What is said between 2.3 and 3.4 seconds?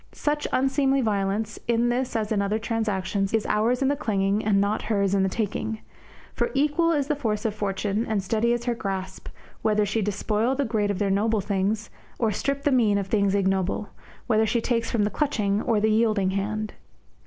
in other transactions,